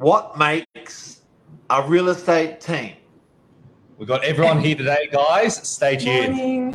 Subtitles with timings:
[0.00, 1.20] What makes
[1.68, 2.94] a real estate team?
[3.98, 5.56] We've got everyone here today, guys.
[5.68, 6.36] Stay tuned.
[6.36, 6.74] Morning.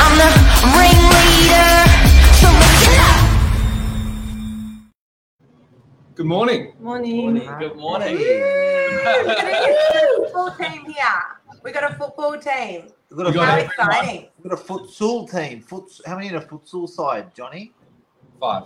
[0.00, 0.26] I'm the
[0.74, 1.70] ringleader,
[2.34, 3.20] so listen up.
[6.16, 6.72] Good morning.
[6.80, 7.48] Morning.
[7.60, 8.63] Good morning.
[9.04, 11.04] Football team here.
[11.62, 12.82] We got a football team.
[12.82, 12.84] Here.
[13.10, 13.64] We've got a, We got How it.
[13.66, 14.28] exciting!
[14.42, 15.60] we've got a futsal team.
[15.62, 17.72] Foot, how many in a futsal side, Johnny?
[18.40, 18.64] Five.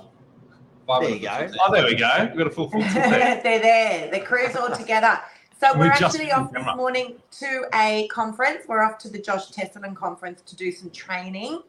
[0.87, 1.47] Five There you go.
[1.47, 1.57] team.
[1.67, 2.27] Oh, there we go.
[2.31, 2.93] We've got a full full team.
[2.95, 4.11] They're there.
[4.11, 5.21] The crew's all together.
[5.61, 8.63] So We're we're actually on off this morning to a conference.
[8.69, 11.61] We're off to the Josh Tesolin conference to do some training.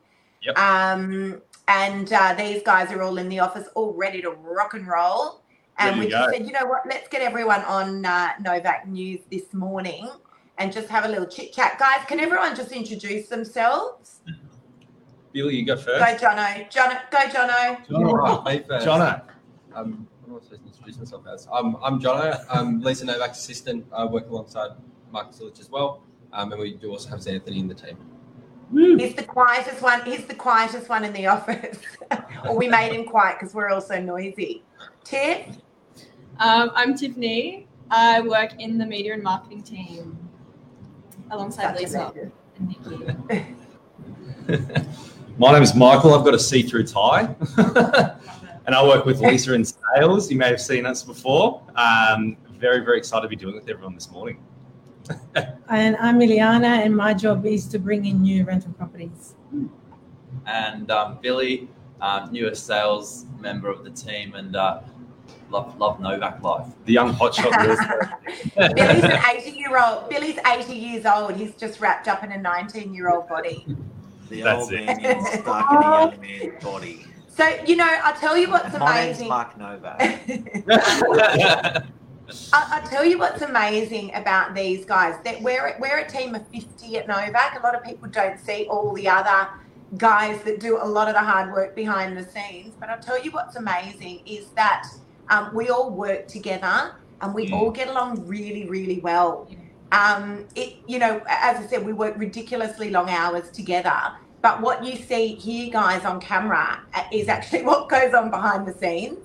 [0.43, 0.57] Yep.
[0.57, 4.87] Um, and uh, these guys are all in the office, all ready to rock and
[4.87, 5.38] roll.
[5.79, 6.37] And we just go.
[6.37, 6.83] said, you know what?
[6.85, 10.09] Let's get everyone on uh, Novak News this morning
[10.57, 12.05] and just have a little chit chat, guys.
[12.05, 14.19] Can everyone just introduce themselves?
[15.31, 15.99] Billy, you go first.
[15.99, 16.23] Go, first.
[16.23, 16.69] Jono.
[16.69, 17.93] Jono, go, Jono.
[17.93, 18.85] All right, me first.
[18.85, 19.21] Jono.
[19.73, 21.47] Um, what am I supposed to introduce myself as?
[21.51, 22.43] Um, I'm Jono.
[22.49, 23.85] I'm Lisa Novak's assistant.
[23.93, 24.71] I work alongside
[25.11, 26.03] Marcus Illich as well.
[26.33, 27.97] Um, and we do also have Anthony in the team.
[28.71, 30.03] He's the quietest one.
[30.05, 31.79] He's the quietest one in the office.
[32.47, 34.63] or we made him quiet because we're all so noisy.
[35.03, 35.57] Tiff,
[36.39, 37.67] Um, I'm Tiffany.
[37.91, 40.17] I work in the media and marketing team
[41.31, 42.31] alongside Such a Lisa legend.
[42.57, 42.67] and
[44.47, 44.85] Nikki.
[45.37, 46.13] My name is Michael.
[46.13, 47.33] I've got a see-through tie,
[48.65, 50.29] and I work with Lisa in sales.
[50.31, 51.61] You may have seen us before.
[51.75, 54.41] Um, very, very excited to be doing it with everyone this morning.
[55.69, 59.35] And I'm Iliana, and my job is to bring in new rental properties.
[60.47, 61.67] and um, Billy,
[62.01, 64.79] um, newest sales member of the team, and uh,
[65.51, 66.65] love love Novak life.
[66.85, 67.51] The young hotshot.
[67.65, 67.75] real
[68.75, 70.09] Billy's an 80 year old.
[70.09, 71.35] Billy's 80 years old.
[71.35, 73.65] He's just wrapped up in a 19 year old body.
[74.29, 74.85] The That's old it.
[74.85, 77.05] man getting stuck in a young man's body.
[77.27, 79.27] So, you know, I'll tell you what's My name's amazing.
[79.29, 80.01] Mark Novak.
[82.53, 85.15] I- I'll tell you what's amazing about these guys.
[85.23, 87.57] That we're we're a team of fifty at Novak.
[87.59, 89.47] A lot of people don't see all the other
[89.97, 92.75] guys that do a lot of the hard work behind the scenes.
[92.79, 94.87] But I'll tell you what's amazing is that
[95.29, 97.53] um, we all work together and we Mm.
[97.53, 99.47] all get along really, really well.
[99.91, 103.95] Um, it you know, as I said, we work ridiculously long hours together.
[104.41, 108.67] But what you see here, guys, on camera uh, is actually what goes on behind
[108.67, 109.19] the scenes.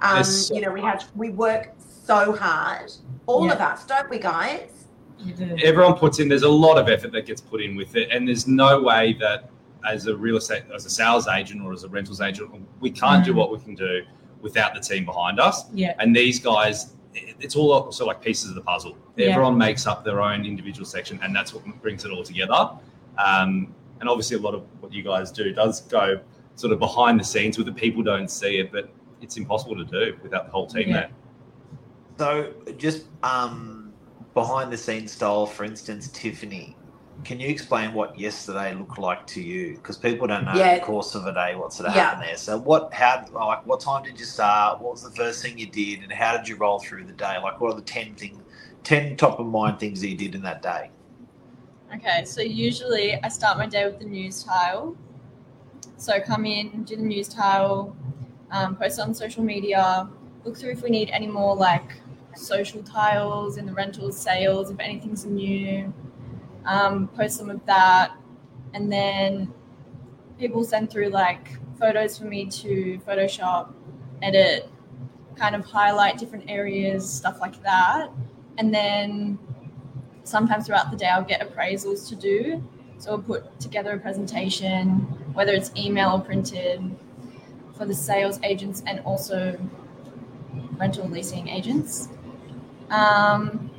[0.00, 2.92] Um, so you know, we have we work so hard,
[3.26, 4.70] all of us, don't we, guys?
[5.62, 6.28] Everyone puts in.
[6.28, 9.14] There's a lot of effort that gets put in with it, and there's no way
[9.20, 9.48] that
[9.86, 12.50] as a real estate, as a sales agent or as a rentals agent,
[12.80, 13.36] we can't do Mm.
[13.36, 14.02] what we can do
[14.44, 15.64] without the team behind us.
[15.72, 15.94] Yeah.
[15.98, 18.94] And these guys, it's all also like pieces of the puzzle.
[19.16, 19.28] Yeah.
[19.28, 22.70] Everyone makes up their own individual section, and that's what brings it all together.
[23.18, 26.20] Um, and obviously, a lot of what you guys do does go
[26.56, 28.90] sort of behind the scenes where the people don't see it, but
[29.22, 30.94] it's impossible to do without the whole team Yeah.
[30.94, 31.10] there.
[32.18, 33.92] So, just um,
[34.34, 36.76] behind the scenes style, for instance, Tiffany,
[37.24, 39.74] can you explain what yesterday looked like to you?
[39.76, 40.74] Because people don't know Yeah.
[40.78, 42.04] the course of a day, what's going to Yeah.
[42.10, 42.36] happen there.
[42.36, 44.80] So, what, how, like, what time did you start?
[44.80, 47.38] What was the first thing you did, and how did you roll through the day?
[47.42, 48.40] Like, what are the ten things,
[48.82, 50.90] ten top of mind things that you did in that day?
[51.94, 54.96] Okay, so usually I start my day with the news tile.
[55.96, 57.96] So come in, do the news tile,
[58.50, 60.08] um, post on social media,
[60.44, 61.94] look through if we need any more like
[62.34, 65.92] social tiles in the rentals, sales, if anything's new,
[66.66, 68.12] um, post some of that.
[68.72, 69.52] And then
[70.38, 73.72] people send through like photos for me to Photoshop,
[74.22, 74.68] edit,
[75.36, 78.10] kind of highlight different areas, stuff like that.
[78.58, 79.38] And then
[80.24, 82.62] sometimes throughout the day I'll get appraisals to do.
[82.98, 84.86] So I'll put together a presentation,
[85.34, 86.96] whether it's email or printed,
[87.76, 89.58] for the sales agents and also
[90.76, 92.08] rental leasing agents.
[92.90, 93.70] Um,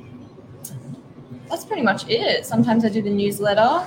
[1.48, 2.44] that's pretty much it.
[2.46, 3.84] Sometimes I do the newsletter.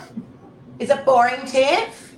[0.80, 2.18] Is it boring, Tiff?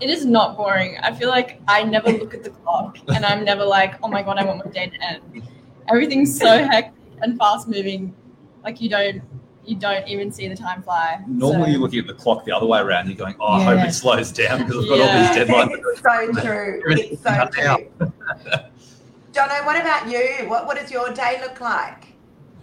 [0.00, 0.96] It is not boring.
[1.02, 4.22] I feel like I never look at the clock and I'm never like, oh my
[4.22, 5.42] god, I want my day to end.
[5.88, 6.92] Everything's so hectic
[7.22, 8.14] and fast moving.
[8.62, 9.22] Like you don't
[9.64, 11.20] you don't even see the time fly.
[11.26, 13.06] Normally, So- you're looking at the clock the other way around.
[13.08, 15.04] You're going, "Oh, I hope it slows down because I've got Yeah.
[15.04, 16.82] all these deadlines." it's so true.
[16.86, 18.12] It's so true.
[19.32, 20.48] Jono, what about you?
[20.48, 22.06] What what does your day look like?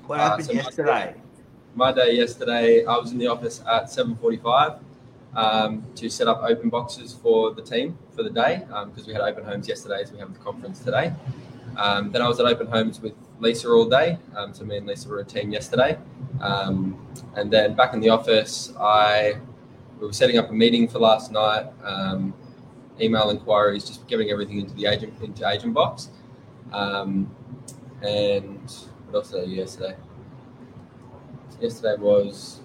[0.07, 1.13] What Uh, happened so yesterday?
[1.77, 4.79] My day yesterday, I was in the office at 7:45
[5.35, 9.21] um, to set up open boxes for the team for the day because we had
[9.21, 11.11] open homes yesterday, as we have the conference today.
[11.75, 13.11] Um, then I was at open homes with
[13.41, 14.17] Lisa all day.
[14.37, 15.97] Um, so me and Lisa were a team yesterday.
[16.39, 17.05] Um,
[17.35, 19.33] and then back in the office, I
[19.99, 21.65] we were setting up a meeting for last night.
[21.83, 22.33] Um,
[23.01, 26.09] email inquiries, just giving everything into the agent into agent box.
[26.71, 27.29] Um,
[28.01, 28.71] and
[29.07, 29.97] what else did I do yesterday?
[31.59, 32.59] Yesterday was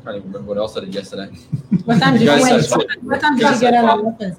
[0.00, 1.30] I can't even remember what else I did yesterday.
[1.84, 4.36] What time did you Go so- What time did go you so out of office?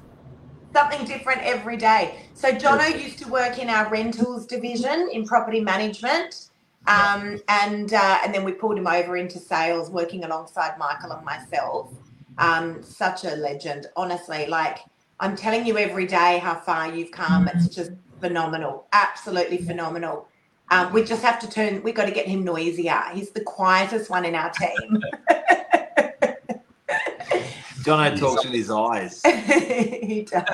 [0.72, 2.20] Something different every day.
[2.34, 6.46] So Jono used to work in our rentals division in property management.
[6.86, 11.24] Um, and uh, and then we pulled him over into sales, working alongside Michael and
[11.24, 11.92] myself.
[12.38, 14.46] Um, such a legend, honestly.
[14.46, 14.78] Like
[15.18, 17.48] I'm telling you every day how far you've come.
[17.48, 20.26] It's just phenomenal, absolutely phenomenal.
[20.70, 21.82] Um, we just have to turn.
[21.82, 23.02] we've got to get him noisier.
[23.12, 25.02] He's the quietest one in our team.
[27.82, 29.22] Jono talks with his eyes.
[29.24, 30.44] he does.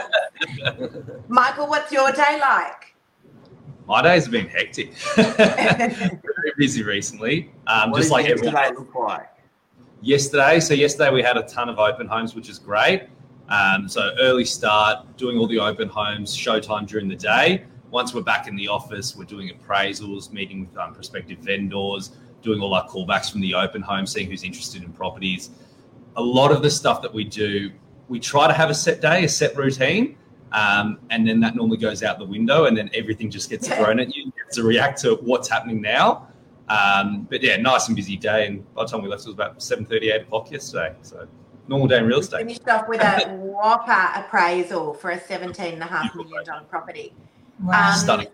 [1.28, 2.94] Michael, what's your day like?
[3.86, 4.94] My days have been hectic.
[5.16, 6.20] Very
[6.56, 7.50] busy recently.
[7.66, 9.28] Um, what just did like everyone yesterday look like?
[10.02, 10.60] yesterday.
[10.60, 13.08] So yesterday we had a ton of open homes, which is great.
[13.48, 17.64] Um, so early start, doing all the open homes, showtime during the day.
[17.90, 22.12] Once we're back in the office, we're doing appraisals, meeting with um, prospective vendors,
[22.42, 25.50] doing all our callbacks from the open home, seeing who's interested in properties.
[26.16, 27.70] A lot of the stuff that we do,
[28.08, 30.16] we try to have a set day, a set routine,
[30.52, 34.00] um, and then that normally goes out the window, and then everything just gets thrown
[34.00, 34.24] at you.
[34.24, 36.28] You have to react to what's happening now.
[36.68, 38.46] Um, but yeah, nice and busy day.
[38.46, 40.94] And by the time we left, it was about 7.30, 8 o'clock yesterday.
[41.02, 41.28] So
[41.68, 42.46] normal day in real estate.
[42.46, 46.64] We Finished off with a whopper appraisal for a seventeen and a half million dollar
[46.64, 47.12] property.
[47.60, 47.90] Wow.
[47.90, 48.28] Um, Stunning.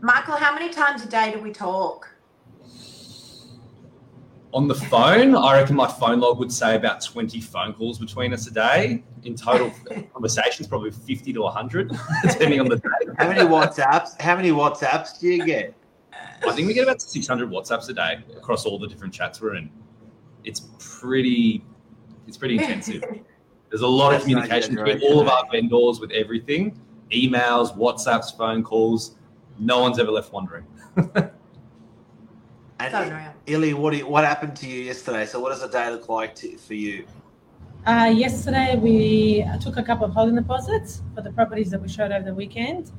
[0.00, 2.08] Michael, how many times a day do we talk?
[4.52, 8.32] On the phone, I reckon my phone log would say about 20 phone calls between
[8.32, 9.02] us a day.
[9.24, 9.72] In total
[10.12, 13.12] conversations, probably 50 to 100, depending on the day.
[13.18, 14.20] How many WhatsApps?
[14.20, 15.74] How many WhatsApps do you get?
[16.46, 19.56] I think we get about 600 WhatsApps a day across all the different chats we're
[19.56, 19.70] in.
[20.44, 21.64] It's pretty,
[22.26, 23.02] it's pretty intensive.
[23.70, 26.80] There's a lot of That's no communication between exaggeration, all of our vendors with everything,
[27.12, 29.16] emails, WhatsApps, phone calls.
[29.58, 30.66] No one's ever left wondering.
[32.78, 33.34] And So unreal.
[33.46, 35.26] Illy, what do you, what happened to you yesterday?
[35.26, 37.06] So what does a day look like to, for you?
[37.86, 41.88] Uh, yesterday, we uh, took a couple of holding deposits for the properties that we
[41.88, 42.90] showed over the weekend.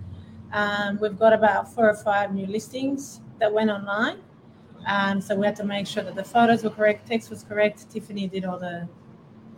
[0.53, 4.17] Um, we've got about four or five new listings that went online.
[4.87, 7.89] Um, so we had to make sure that the photos were correct, text was correct.
[7.89, 8.87] Tiffany did all the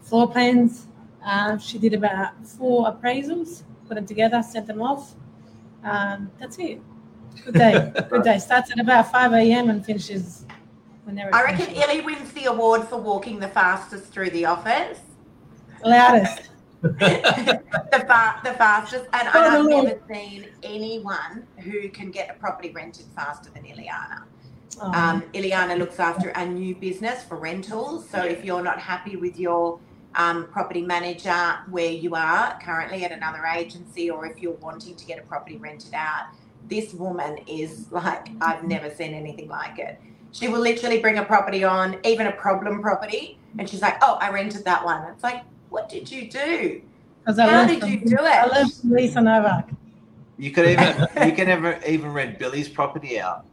[0.02, 0.88] floor plans.
[1.24, 5.16] Um, she did about four appraisals, put them together, sent them off.
[5.84, 6.80] Um, that's it.
[7.44, 7.92] Good day.
[8.10, 8.38] Good day.
[8.38, 9.70] Starts at about 5 a.m.
[9.70, 10.46] and finishes
[11.04, 11.34] whenever.
[11.36, 11.84] I reckon finishes.
[11.84, 15.00] Illy wins the award for walking the fastest through the office.
[15.84, 16.50] Loudest.
[16.82, 22.70] the, fa- the fastest, and, and I've never seen anyone who can get a property
[22.70, 24.24] rented faster than Ileana.
[24.82, 24.94] Oh.
[24.94, 28.10] Um, Ileana looks after a new business for rentals.
[28.10, 29.78] So if you're not happy with your
[30.20, 35.06] um, property manager where you are currently at another agency, or if you're wanting to
[35.06, 36.26] get a property rented out,
[36.68, 40.00] this woman is like I've never seen anything like it.
[40.34, 44.18] She will literally bring a property on, even a problem property, and she's like, "Oh,
[44.22, 46.82] I rented that one." It's like, what did you do?
[47.26, 48.52] 'Cause I How did from- you do I it?
[48.54, 49.70] learned from Lisa Novak.
[50.38, 53.46] You could even you can ever even rent Billy's property out.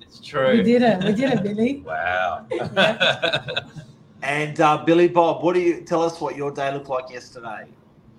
[0.00, 0.52] It's true.
[0.56, 1.04] We did it.
[1.04, 1.82] We did it, Billy.
[1.86, 2.46] Wow.
[4.22, 7.66] And uh, Billy Bob, what do you tell us what your day looked like yesterday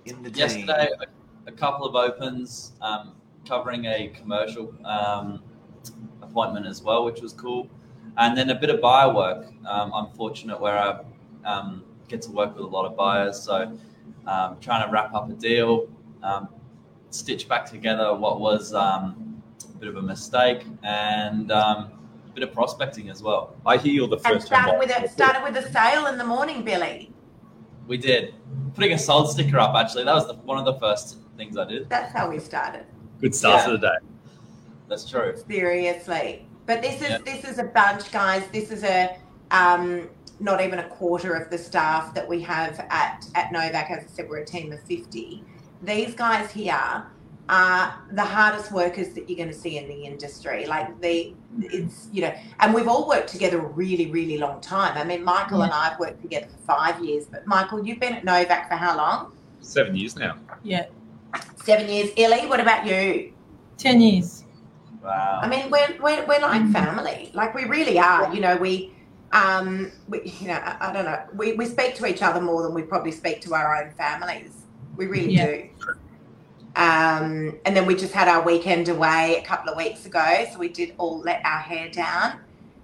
[0.06, 0.38] in the team?
[0.38, 3.12] Yesterday, a, a couple of opens um,
[3.46, 5.42] covering a commercial um,
[6.22, 7.68] appointment as well, which was cool.
[8.16, 9.46] And then a bit of buyer work.
[9.66, 11.00] Um, I'm fortunate where I
[11.44, 13.40] um, get to work with a lot of buyers.
[13.40, 13.78] So
[14.26, 15.88] um, trying to wrap up a deal,
[16.22, 16.48] um,
[17.10, 21.92] stitch back together what was um, a bit of a mistake, and um,
[22.40, 23.54] bit of prospecting as well.
[23.64, 24.62] I hear you're the first time.
[24.64, 27.12] started with a started with a sale in the morning, Billy.
[27.86, 28.34] We did.
[28.74, 30.04] Putting a sold sticker up, actually.
[30.04, 31.88] That was the, one of the first things I did.
[31.88, 32.86] That's how we started.
[33.20, 33.66] Good start Yeah.
[33.66, 33.98] to the day.
[34.88, 35.36] That's true.
[35.48, 36.46] Seriously.
[36.66, 37.18] But this is Yeah.
[37.18, 38.44] this is a bunch, guys.
[38.52, 39.16] This is a
[39.50, 43.90] um, not even a quarter of the staff that we have at at Novak.
[43.90, 45.44] As I said, we're a team of fifty.
[45.82, 47.04] These guys here
[47.50, 50.66] are the hardest workers that you're going to see in the industry.
[50.66, 54.96] Like the it's you know, and we've all worked together a really really long time.
[54.96, 57.26] I mean, Michael and I've worked together for five years.
[57.26, 59.32] But Michael, you've been at Novak for how long?
[59.60, 60.36] Seven years now.
[60.62, 60.86] Yeah.
[61.64, 62.10] Seven years.
[62.16, 63.32] Illy, what about you?
[63.78, 64.44] 10 years.
[65.02, 65.40] Wow.
[65.42, 67.30] I mean, we're, we're, we're like family.
[67.34, 68.32] Like we really are.
[68.34, 68.92] You know, we,
[69.32, 71.22] um, we, you know, I, I don't know.
[71.34, 74.52] We, we speak to each other more than we probably speak to our own families.
[74.96, 75.46] We really Yeah.
[75.46, 75.68] do.
[76.76, 80.46] Um, and then we just had our weekend away a couple of weeks ago.
[80.52, 82.40] So we did all let our hair down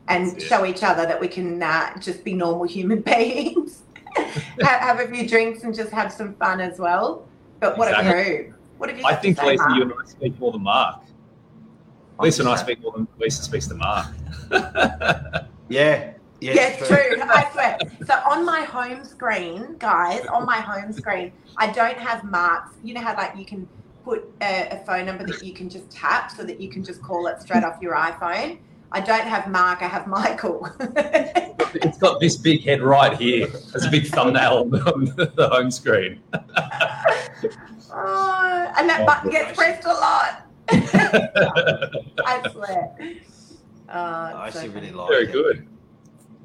[0.09, 3.83] and show each other that we can uh, just be normal human beings,
[4.17, 7.27] have, have a few drinks and just have some fun as well.
[7.61, 8.21] But what Exactly.
[8.21, 8.55] a crew.
[8.79, 9.77] What have you I think Lisa, Mark?
[9.77, 11.01] you and I speak more than Mark.
[12.21, 14.07] Lisa and I speak more than Lisa speaks to Mark.
[15.69, 16.13] Yeah.
[16.41, 16.97] Yeah, Yeah, it's true.
[17.23, 17.79] I swear.
[18.07, 22.73] So on my home screen, guys, on my home screen, I don't have marks.
[22.85, 23.67] You know how like you can
[24.07, 27.03] put a, a phone number that you can just tap so that you can just
[27.03, 28.57] call it straight off your iPhone.
[28.93, 29.83] I don't have Mark.
[29.83, 30.69] I have Michael.
[30.81, 33.49] it's got this big head right here.
[33.49, 36.21] There's a big thumbnail on the, home screen.
[37.93, 39.57] oh, and that Oh, button gets gosh.
[39.57, 40.47] pressed a lot.
[42.25, 42.97] I swear.
[43.01, 44.99] Oh, oh I it's so actually really funny.
[45.01, 45.33] like Very it.
[45.33, 45.67] good.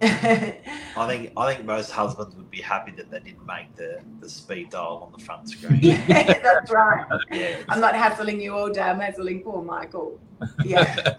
[0.03, 4.29] I think I think most husbands would be happy that they didn't make the, the
[4.29, 5.79] speed dial on the front screen.
[5.81, 7.05] yeah, that's right.
[7.31, 7.57] yeah.
[7.69, 8.81] I'm not hassling you all day.
[8.81, 10.19] I'm hassling poor Michael.
[10.65, 11.15] Yeah.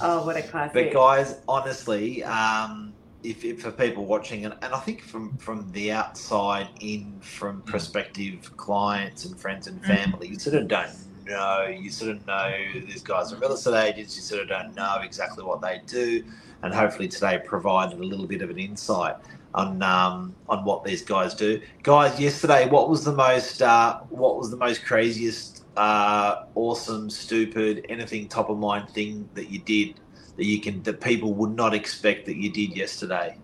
[0.00, 0.72] Oh, what a classic.
[0.72, 5.70] But guys, honestly, um, if, if for people watching, and, and I think from from
[5.72, 10.90] the outside in, from prospective clients and friends and family, you sort of don't
[11.26, 11.66] know.
[11.66, 14.16] You sort of know these guys are real estate agents.
[14.16, 16.24] You sort of don't know exactly what they do,
[16.66, 19.14] and hopefully today provided a little bit of an insight
[19.54, 21.60] on um, on what these guys do.
[21.82, 27.86] Guys, yesterday, what was the most uh, what was the most craziest, uh, awesome, stupid,
[27.88, 30.00] anything top of mind thing that you did
[30.36, 33.38] that you can that people would not expect that you did yesterday?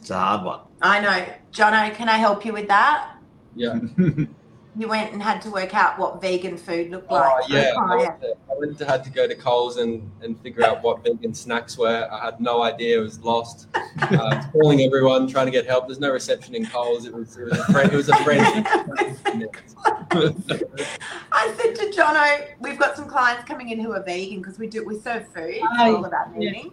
[0.00, 0.60] It's a hard one.
[0.80, 1.26] I know.
[1.52, 3.16] Jono, can I help you with that?
[3.54, 3.78] Yeah.
[4.74, 7.44] You went and had to work out what vegan food looked Oh, like.
[7.46, 7.72] for a yeah.
[7.78, 10.82] I went, to, I went to had to go to Coles and, and figure out
[10.82, 12.08] what vegan snacks were.
[12.10, 12.98] I had no idea.
[12.98, 13.68] I was lost.
[14.00, 15.86] Uh, calling everyone, trying to get help.
[15.86, 17.04] There's no reception in Coles.
[17.04, 17.92] It was it was a friend.
[17.92, 18.66] It was a friend.
[21.32, 24.66] I said to Jono, we've got some clients coming in who are vegan because we
[24.66, 25.90] do we serve food for Aye.
[25.90, 26.50] all of our Yeah.
[26.52, 26.72] meetings,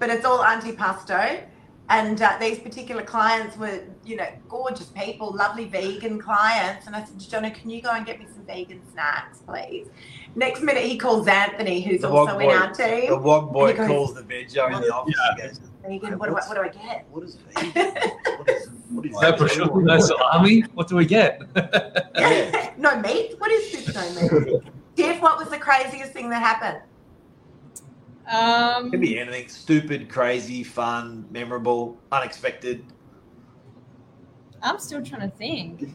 [0.00, 1.42] but it's all antipasto.
[1.90, 6.86] And uh, these particular clients were, you know, gorgeous people, lovely vegan clients.
[6.86, 9.88] And I said to Jono, can you go and get me some vegan snacks, please?
[10.36, 12.54] Next minute, he calls Anthony, who's The also wog in boy.
[12.54, 13.22] our The team.
[13.24, 15.14] one boy goes, calls the veggie in the office.
[15.36, 17.06] He goes, Vegan, what do I, what do I get?
[17.10, 17.72] "What is vegan?
[18.38, 20.60] What is what is No prosciutto, no salami.
[20.74, 21.42] What do we get?
[21.56, 22.72] Yeah.
[22.78, 23.34] no meat?
[23.38, 24.62] What is this no meat?
[24.96, 26.82] Tiff, what was the craziest thing that happened?
[28.30, 32.84] Um, it Could be anything stupid, crazy, fun, memorable, unexpected.
[34.62, 35.90] I'm still trying to think.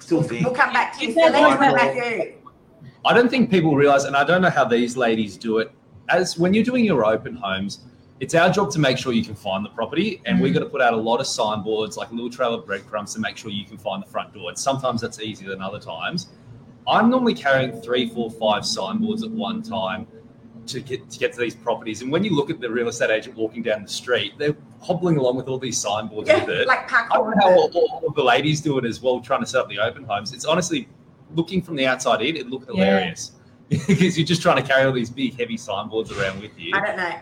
[0.00, 0.44] Still think.
[0.44, 1.08] We'll come back to you.
[1.08, 1.74] You said Celine, what Michael.
[1.74, 2.34] about you?
[3.04, 5.70] I don't think people realize, and I don't know how these ladies do it.
[6.08, 7.84] As when you're doing your open homes,
[8.18, 10.66] it's our job to make sure you can find the property, and we've got to
[10.66, 13.50] put out a lot of signboards, like a little trail of breadcrumbs, to make sure
[13.50, 14.48] you can find the front door.
[14.48, 16.28] And sometimes that's easier than other times.
[16.88, 20.06] I'm normally carrying three, four, five signboards at one time
[20.68, 22.02] to get to get to these properties.
[22.02, 25.16] And when you look at the real estate agent walking down the street, they're hobbling
[25.16, 26.66] along with all these signboards Yeah, with it.
[26.66, 29.20] like pack I don't know how all, all of the ladies do it as well,
[29.20, 30.32] trying to set up the open homes.
[30.32, 30.88] It's honestly
[31.34, 32.84] looking from the outside in, it looked Yeah.
[32.84, 33.32] hilarious
[33.68, 36.72] because you're just trying to carry all these big, heavy signboards around with you.
[36.74, 37.12] I don't know.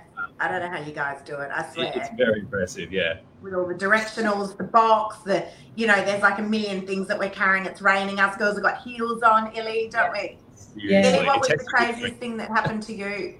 [0.40, 1.50] I don't know how you guys do it.
[1.54, 1.92] I swear.
[1.94, 3.18] It's very impressive, yeah.
[3.40, 5.46] With all the directionals, the box, the
[5.76, 7.64] you know, there's like a million things that we're carrying.
[7.66, 8.18] It's raining.
[8.20, 10.38] Us girls have got heels on, Illy, don't we?
[10.76, 11.02] Yeah.
[11.02, 13.34] Seriously, what it was the craziest thing that happened to you?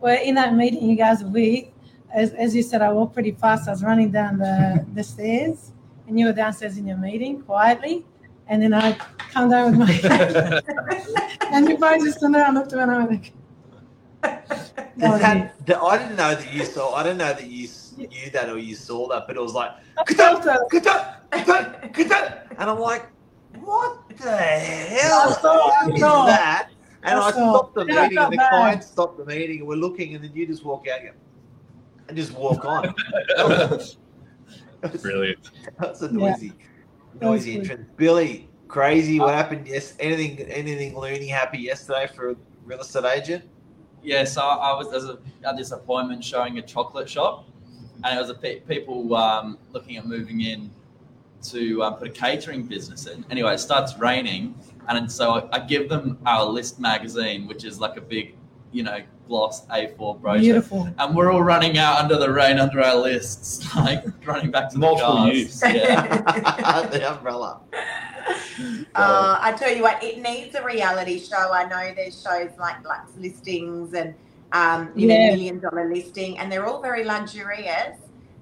[0.00, 1.70] Well, in that meeting you guys we,
[2.12, 3.68] as, as you said, I walked pretty fast.
[3.68, 5.72] I was running down the, the stairs,
[6.08, 8.04] and you were downstairs in your meeting quietly.
[8.48, 10.60] And then I come down with my
[11.52, 13.30] and you both just turned around, looked around, and I went
[14.22, 16.94] like, that, that- I didn't know that you saw.
[16.94, 19.54] I didn't know that you s- knew that or you saw that, but it was
[19.54, 20.60] like, I felt it.
[20.70, 23.06] "Kuta, kuta, kuta," and I'm like,
[23.60, 26.26] what the hell I saw, I is saw.
[26.26, 26.70] that?
[27.02, 27.52] And I I saw.
[27.54, 28.48] stopped the meeting, and the felt bad.
[28.50, 32.32] client stopped the meeting, and we're looking, and then you just walk out and, just
[32.32, 32.94] walk on.
[35.02, 35.38] Brilliant.
[35.78, 36.12] That's a Yeah.
[36.12, 37.60] noisy, That was noisy good.
[37.70, 37.88] entrance.
[37.96, 39.20] Billy, crazy.
[39.20, 39.66] What happened?
[39.66, 43.44] Yes, anything, anything loony happy yesterday for a real estate agent?
[44.02, 47.46] Yeah, so I was there's a, at this appointment showing a chocolate shop,
[48.04, 50.70] and it was a pe- people um, looking at moving in
[51.44, 53.24] to um, put a catering business in.
[53.30, 54.54] Anyway, it starts raining,
[54.98, 58.34] and so I, I give them our list magazine, which is like a big,
[58.72, 60.40] you know, gloss A4 brochure.
[60.40, 60.88] Beautiful.
[60.98, 64.74] And we're all running out under the rain under our lists, like running back to
[64.74, 65.36] the Multiple cars.
[65.36, 65.62] use.
[65.62, 66.82] Yeah.
[66.90, 67.60] the umbrella.
[68.94, 71.52] Uh, I tell you what, it needs a reality show.
[71.52, 74.14] I know there's shows like Luxe Listings and
[74.52, 75.30] um, you know Yeah.
[75.30, 77.96] Million Dollar Listing, and they're all very luxurious.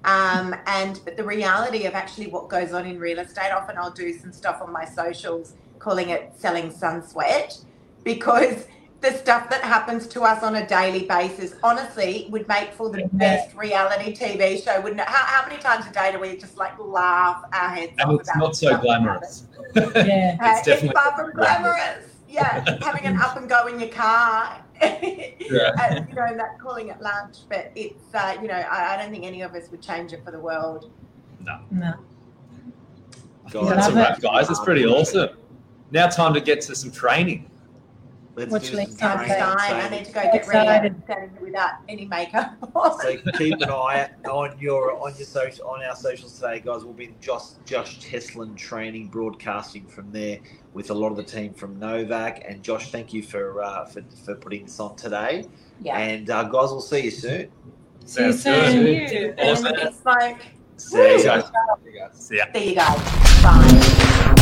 [0.05, 3.91] Um, and but the reality of actually what goes on in real estate, often I'll
[3.91, 7.57] do some stuff on my socials calling it selling sun sweat
[8.03, 8.67] because
[9.01, 12.99] the stuff that happens to us on a daily basis honestly would make for the
[12.99, 13.07] Yeah.
[13.13, 15.07] best reality TV show, wouldn't it?
[15.07, 18.09] How, how many times a day do we just like laugh our heads off?
[18.09, 19.43] And it's about not so stuff that glamorous.
[19.73, 19.81] Yeah.
[19.83, 19.95] happens?
[20.41, 22.05] Uh, It's definitely far from glamorous.
[22.27, 24.63] Yeah, having an up and go in your car.
[24.81, 25.71] Yeah.
[25.81, 28.97] and, you know, and that calling it lunch, but it's, uh, you know, I, I
[28.97, 30.91] don't think any of us would change it for the world.
[31.43, 31.59] No.
[31.71, 31.93] No.
[33.51, 34.47] God, That's a Love wrap, guys.
[34.47, 35.29] That's pretty awesome.
[35.91, 37.49] Now, time to get to some training.
[38.35, 39.43] Let's Which do links some up I'm training.
[39.43, 39.81] dying.
[39.85, 40.59] I need to go get ready.
[40.69, 40.93] Excited.
[40.95, 42.53] I'm standing here without any makeup.
[43.01, 46.85] So keep an eye on your on your social on our socials today, guys.
[46.85, 50.39] We'll be Josh Josh Tesolin training, broadcasting from there
[50.73, 52.43] with a lot of the team from Novak.
[52.47, 55.45] And Josh, thank you for uh, for, for putting this on today.
[55.81, 55.97] yeah.
[55.97, 57.49] And uh, guys, we'll see you soon.
[58.05, 58.83] See you soon.
[58.83, 59.35] good.
[59.37, 59.73] And Awesome.
[59.75, 60.37] big smoke.
[60.77, 61.19] See you.
[61.19, 61.23] See.
[61.23, 61.51] You guys.
[62.13, 62.45] See ya.
[62.53, 63.43] See you guys.
[63.43, 64.35] Bye.